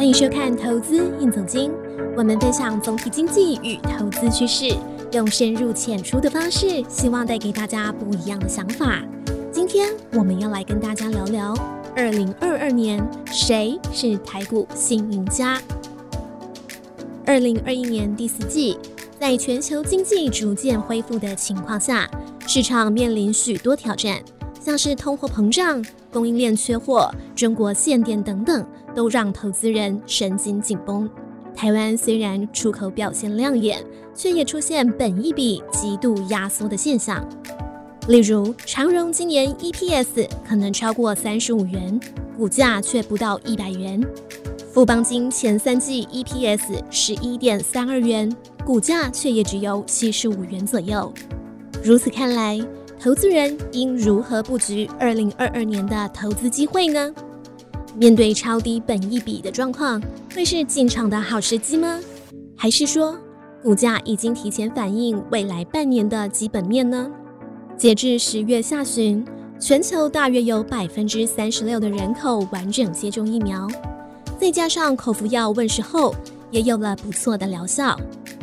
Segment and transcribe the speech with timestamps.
[0.00, 1.70] 欢迎收看《投资硬总经》，
[2.16, 4.74] 我们分享总体经济与投资趋势，
[5.12, 9.02] 用深入浅出的方式，希望带给大家不一样的想法。
[9.52, 11.54] 今天我们要来跟大家聊聊，
[11.94, 15.60] 二零二二年谁是台股新赢家？
[17.26, 18.78] 二零二一年第四季，
[19.18, 22.10] 在全球经济逐渐恢复的情况下，
[22.46, 24.18] 市场面临许多挑战，
[24.62, 28.66] 像是通货膨胀、供应链缺货、中国限电等等。
[28.94, 31.08] 都让投资人神经紧绷。
[31.54, 37.26] 台湾虽然出口表现亮眼，却也出现本益比极度压缩的现象。
[38.08, 42.00] 例如，长荣今年 EPS 可能超过三十五元，
[42.36, 44.00] 股价却不到一百元；
[44.72, 51.12] 富邦金前三季 EPS 十一点三二元，股价却也只有七十五元左右。
[51.84, 52.58] 如此看来，
[52.98, 57.14] 投资人应如何布局二零二二年的投资机会呢？
[57.96, 60.00] 面对超低本益比的状况，
[60.34, 61.98] 会是进场的好时机吗？
[62.56, 63.16] 还是说
[63.62, 67.10] 股价已经提前反映未来半年的基本面呢？
[67.76, 69.24] 截至十月下旬，
[69.58, 73.68] 全球大约有百分之三十六的人口完整接种疫苗，
[74.38, 76.14] 再加上口服药问世后，
[76.50, 77.98] 也有了不错的疗效，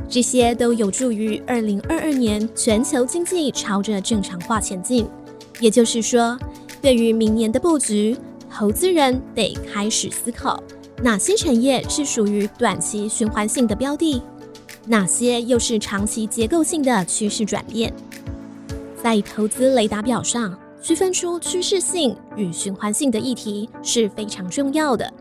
[0.09, 5.07] 这些都有助于二零二二年全球经济朝着正常化前进。
[5.59, 6.37] 也就是说，
[6.81, 8.17] 对于明年的布局。
[8.49, 10.61] 投资人得开始思考，
[11.03, 14.21] 哪些产业是属于短期循环性的标的，
[14.85, 17.93] 哪些又是长期结构性的趋势转变。
[19.03, 25.11] 在投资雷达表上区分出趋势性与循环性的议题是非常重要的。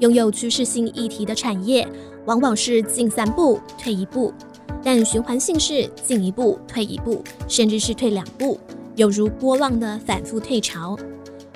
[0.00, 1.86] 拥有趋势性议题的产业，
[2.24, 4.34] 往往是进三步退一步，
[4.82, 8.58] 但循环性是进一步退一步，甚至是退两步，
[8.96, 10.98] 有如波浪的反复退潮。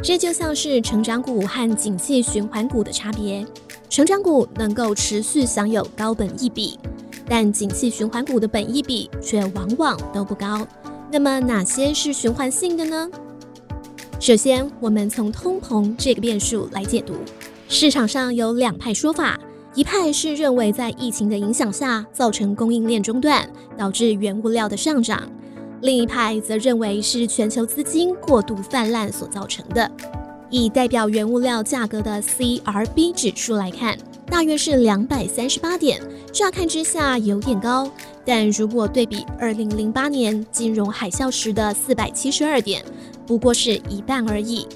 [0.02, 3.46] 这就像是成长股和景气循环股的差别。
[3.88, 6.78] 成长股能够持续享有高本益比，
[7.28, 10.66] 但景气循环股的本益比却往往都不高。
[11.12, 13.10] 那么哪些是循环性的呢？
[14.18, 17.14] 首先，我们从通膨这个变数来解读。
[17.68, 19.38] 市场上有两派说法，
[19.74, 25.28] 一派是认为在疫情的影响下造成供应链中断，导致原物料的上涨。
[25.80, 29.90] 另一派则认为是全球资金过度泛滥所造成的。
[30.50, 33.96] 以代表原物料价格的 CRB 指数来看，
[34.26, 36.00] 大约是两百三十八点，
[36.32, 37.90] 乍看之下有点高，
[38.24, 42.84] 但如果对比二零零八年金融海啸时的四百七十二点，
[43.26, 44.66] 不过是一半而已。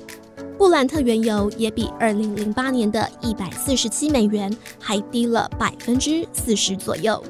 [0.57, 7.21] 布兰特原油也比二零零八年的一百四十七美元还低了百分之四十左右。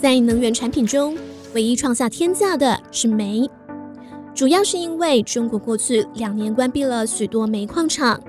[0.00, 1.16] 在能源产品中，
[1.54, 3.48] 唯一创下天价的是煤，
[4.34, 8.20] 主要是因为中国过去两年关闭了许多煤矿厂，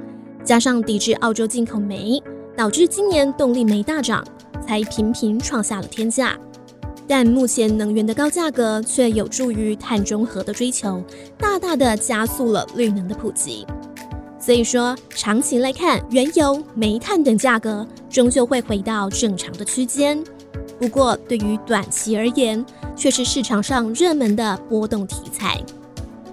[0.43, 2.21] 加上抵制澳洲进口煤，
[2.55, 4.25] 导致今年动力煤大涨，
[4.65, 6.37] 才频频创下了天价。
[7.07, 11.03] 但目前能源的高价格却有助于碳中和的追求，
[11.37, 13.65] 大大的加速了绿能的普及。
[14.39, 20.23] 所以说，长期来看，原油、煤炭等价格终究会回到正常的区间。
[20.79, 25.61] 不过，对于短期而言，却是市场上热门的波动题材。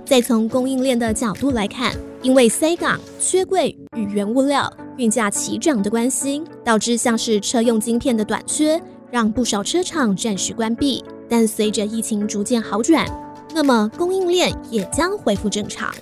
[0.05, 1.93] 再从供应链的角度来看，
[2.23, 8.81] 因为塞港、缺柜与原物料运价齐涨的关系，导致像是车用晶片的短缺，
[9.11, 11.05] 让不少车厂暂时关闭。
[11.29, 13.05] 但随着疫情逐渐好转，
[13.53, 15.93] 那么供应链也将恢复正常。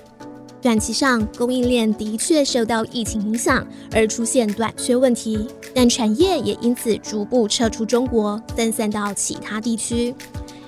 [0.65, 10.11] 短期上，供应链的确受到疫情影响而出现短缺问题，但产业也因此逐步撤出中国，分散到其他地区。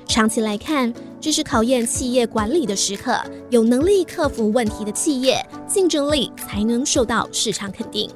[0.06, 3.20] 长期来看，这是考验企业管理的时刻，
[3.50, 8.08] 有能力克服问题的企业，竞争力才能受到市场肯定。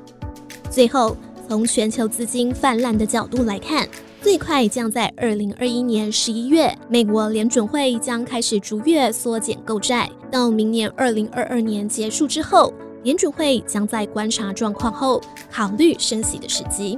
[0.69, 1.17] 最后，
[1.51, 3.85] 从全球资金泛滥的角度来看。
[4.21, 10.09] 最快将在二零二一年十一月，美国联准会将开始逐月缩减购债。
[10.31, 15.19] 到明年二零二二年结束之后，联准会将在观察状况后
[15.51, 16.97] 考虑升息的时机。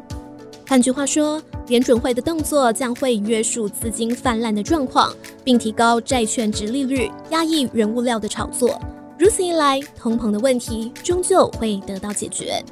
[0.67, 5.11] 换句话说，联准会的动作将会约束资金泛滥的状况，
[5.43, 8.79] 并提高债券值利率，压抑原物料的炒作。
[9.17, 12.63] 如此一来，通膨的问题终究会得到解决。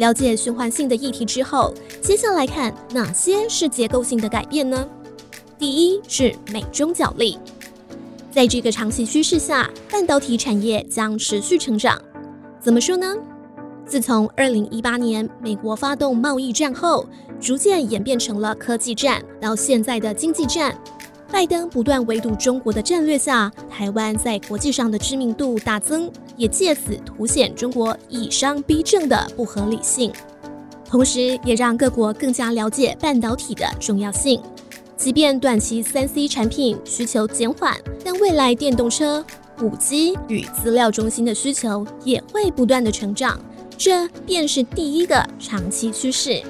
[0.00, 4.88] 了解循环性的议题之后，接下来看哪些是结构性的改变呢？
[5.58, 7.38] 第一是美中角力，
[8.30, 12.00] 在这个长期趋势下，半导体产业将持续成长。
[12.58, 13.14] 怎么说呢？
[13.84, 17.06] 自从二零一八年美国发动贸易战后，
[17.38, 20.74] 逐渐演变成了科技战，到现在的经济战。
[21.30, 26.10] 拜登不断围堵中国的战略下，台湾在国际上的知名度大增，
[26.40, 30.10] 也借此凸显中国以商逼政的不合理性。
[30.86, 34.40] 同时也让各国更加了解半导体的重要性。
[34.96, 39.24] 即便短期三 C 产品需求减缓，但未来电动车、
[39.62, 43.38] 五 G 与资料中心的需求也会不断的成长，
[43.76, 46.42] 这便是第一个长期趋势。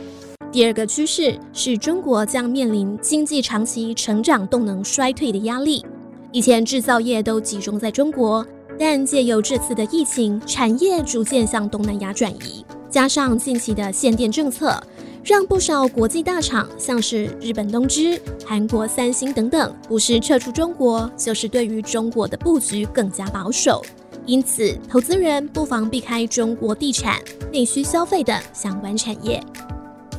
[0.50, 5.84] 第二个趋势是中国将面临经济长期成长动能衰退的压力。
[6.32, 8.44] 以前制造业都集中在中国，
[8.82, 14.82] 但借由这次的疫情，产业逐渐向东南亚转移，加上近期的限电政策。
[15.22, 23.84] 让不少国际大厂，像是日本东芝、韩国三星等等，不是撤出中国，就是对于中国的布局更加保守。
[24.24, 27.20] 因此，投资人不妨避开中国地产、
[27.52, 29.38] 内需消费等相关产业。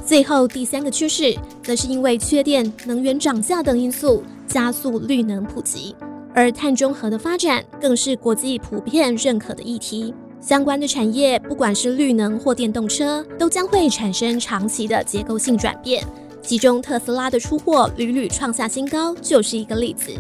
[0.06, 5.96] 最后，第三个趋势，则是因为缺电、能源涨价等因素，加速绿能普及，
[6.34, 10.14] 而碳中和的发展，更是国际普遍认可的议题。
[10.40, 16.04] 相关的产业，不管是绿能或电动车，都将会产生长期的结构性转变。
[16.42, 20.12] 其中，特斯拉的出货屡屡创下新高，就是一个例子。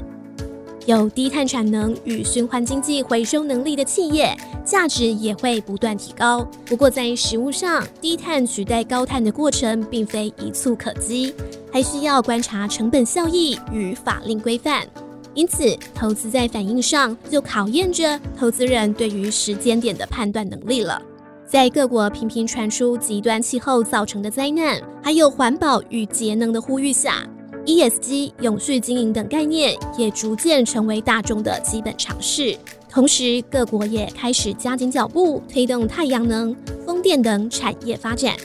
[0.85, 4.35] 有低碳产能与循环经济回收能力的企业，
[4.65, 6.47] 价值也会不断提高。
[6.65, 11.33] 不过，在实物上，低碳取代高碳的过程并非一蹴可及，
[11.71, 14.85] 还需要观察成本效益与法令规范。
[15.33, 21.01] 因此，投资在反应上就考验着投资人对于时间点的判断能力了。
[21.47, 27.27] 在各国频频传出极端气候造成的灾难，还有环保与节能的呼吁下
[27.65, 32.57] ，ESG 永续经营等概念也逐渐成为大众的基本常识。
[32.89, 36.55] 同时，各国也开始加紧脚步推动太阳能、
[36.85, 38.35] 风电等产业发展。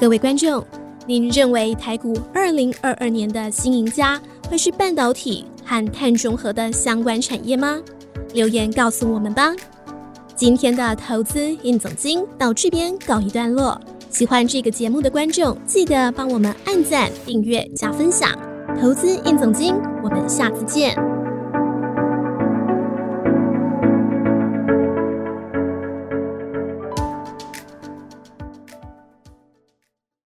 [0.00, 0.64] 各位观众，
[1.06, 5.44] 您认为台股二零二二年的新赢家会是半导体？
[5.72, 7.80] 和碳中和的相关产业吗？
[8.34, 9.54] 留言告诉我们吧。
[10.36, 13.80] 今天的投资印总经到这边告一段落。
[14.10, 18.38] 喜欢这个节目的观众，记得帮我们按赞、订阅、加分享。
[18.78, 19.74] 投资印总经，
[20.04, 21.11] 我们下次见。